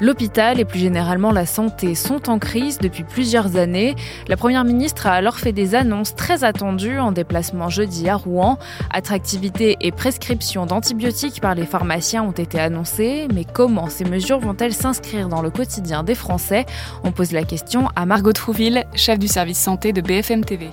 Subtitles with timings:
[0.00, 3.96] L'hôpital et plus généralement la santé sont en crise depuis plusieurs années.
[4.28, 8.58] La Première ministre a alors fait des annonces très attendues en déplacement jeudi à Rouen.
[8.92, 14.74] Attractivité et prescription d'antibiotiques par les pharmaciens ont été annoncées, mais comment ces mesures vont-elles
[14.74, 16.66] s'inscrire dans le quotidien des Français?
[17.02, 20.70] On pose la question à Margot Trouville, chef du service santé de BFM TV.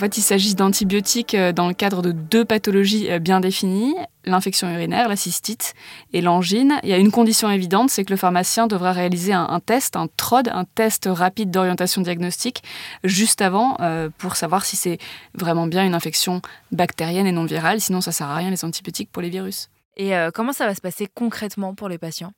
[0.00, 3.94] Fait, il s'agit d'antibiotiques euh, dans le cadre de deux pathologies euh, bien définies,
[4.24, 5.74] l'infection urinaire, la cystite
[6.12, 6.80] et l'angine.
[6.82, 10.08] Il y a une condition évidente, c'est que le pharmacien devra réaliser un, test, un
[10.08, 12.62] TROD, un test rapide d'orientation diagnostique,
[13.04, 14.98] juste avant euh, pour savoir si c'est
[15.34, 16.42] vraiment bien une infection
[16.72, 17.80] bactérienne et non virale.
[17.80, 19.70] Sinon, ça sert à rien les antibiotiques pour les virus.
[19.96, 22.32] Et comment ça va se passer concrètement pour les patients?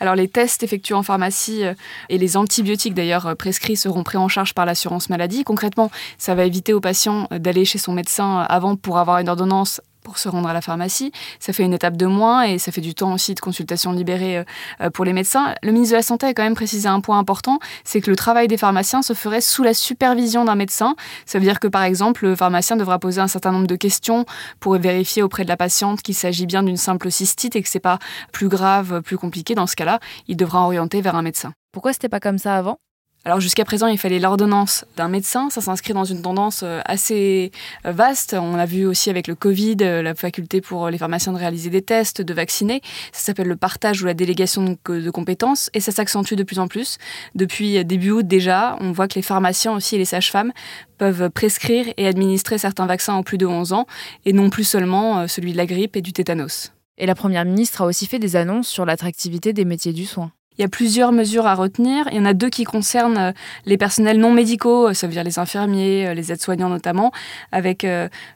[0.00, 1.74] Alors les tests effectués en pharmacie euh,
[2.08, 5.44] et les antibiotiques d'ailleurs euh, prescrits seront pris en charge par l'assurance maladie.
[5.44, 9.28] Concrètement, ça va éviter aux patients euh, d'aller chez son médecin avant pour avoir une
[9.28, 11.10] ordonnance pour se rendre à la pharmacie.
[11.40, 14.38] Ça fait une étape de moins et ça fait du temps aussi de consultation libérée
[14.38, 14.44] euh,
[14.82, 15.52] euh, pour les médecins.
[15.64, 18.14] Le ministre de la Santé a quand même précisé un point important, c'est que le
[18.14, 20.94] travail des pharmaciens se ferait sous la supervision d'un médecin.
[21.24, 24.24] Ça veut dire que par exemple, le pharmacien devra poser un certain nombre de questions
[24.60, 27.80] pour vérifier auprès de la patiente qu'il s'agit bien d'une simple cystite et que c'est
[27.80, 27.98] pas
[28.30, 29.56] plus grave, plus compliqué.
[29.56, 31.52] Dans ce cas-là, il devra orienter vers un médecin.
[31.72, 32.78] Pourquoi c'était pas comme ça avant?
[33.26, 35.50] Alors jusqu'à présent, il fallait l'ordonnance d'un médecin.
[35.50, 37.50] Ça s'inscrit dans une tendance euh, assez
[37.84, 38.36] euh, vaste.
[38.40, 41.68] On l'a vu aussi avec le Covid, euh, la faculté pour les pharmaciens de réaliser
[41.68, 42.82] des tests, de vacciner.
[43.10, 46.68] Ça s'appelle le partage ou la délégation de compétences et ça s'accentue de plus en
[46.68, 46.98] plus.
[47.34, 50.52] Depuis début août déjà, on voit que les pharmaciens aussi et les sages-femmes
[50.96, 53.86] peuvent prescrire et administrer certains vaccins en plus de 11 ans
[54.24, 56.70] et non plus seulement celui de la grippe et du tétanos.
[56.96, 60.30] Et la Première ministre a aussi fait des annonces sur l'attractivité des métiers du soin.
[60.58, 62.08] Il y a plusieurs mesures à retenir.
[62.10, 63.32] Il y en a deux qui concernent euh,
[63.66, 67.12] les personnels non médicaux, euh, ça veut dire les infirmiers, euh, les aides-soignants notamment,
[67.52, 67.86] avec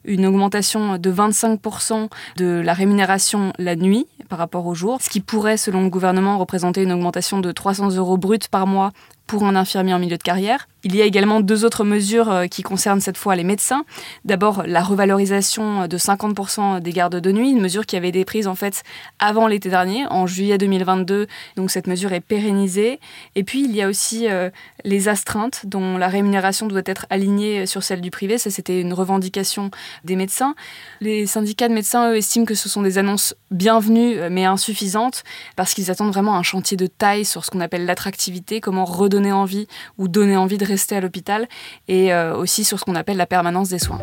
[0.04, 5.20] une augmentation de 25% de la rémunération la nuit par rapport au jour, ce qui
[5.20, 8.92] pourrait, selon le gouvernement, représenter une augmentation de 300 euros bruts par mois
[9.30, 10.66] pour un infirmier en milieu de carrière.
[10.82, 13.84] Il y a également deux autres mesures euh, qui concernent cette fois les médecins.
[14.24, 18.48] D'abord, la revalorisation de 50% des gardes de nuit, une mesure qui avait été prise
[18.48, 18.82] en fait
[19.20, 21.28] avant l'été dernier, en juillet 2022.
[21.54, 22.98] Donc cette mesure est pérennisée.
[23.36, 24.50] Et puis il y a aussi euh,
[24.84, 28.36] les astreintes, dont la rémunération doit être alignée sur celle du privé.
[28.36, 29.70] Ça, c'était une revendication
[30.02, 30.56] des médecins.
[31.00, 35.22] Les syndicats de médecins, eux, estiment que ce sont des annonces bienvenues mais insuffisantes
[35.54, 39.19] parce qu'ils attendent vraiment un chantier de taille sur ce qu'on appelle l'attractivité, comment redonner
[39.20, 39.66] donner envie
[39.98, 41.46] ou donner envie de rester à l'hôpital
[41.88, 44.00] et euh, aussi sur ce qu'on appelle la permanence des soins.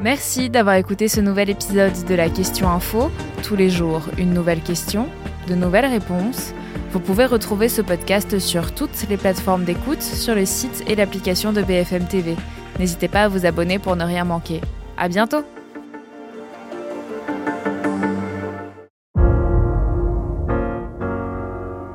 [0.00, 3.10] Merci d'avoir écouté ce nouvel épisode de la Question Info.
[3.42, 5.08] Tous les jours, une nouvelle question,
[5.48, 6.54] de nouvelles réponses.
[6.92, 11.52] Vous pouvez retrouver ce podcast sur toutes les plateformes d'écoute, sur le site et l'application
[11.52, 12.36] de BFM TV.
[12.78, 14.60] N'hésitez pas à vous abonner pour ne rien manquer.
[14.96, 15.44] À bientôt!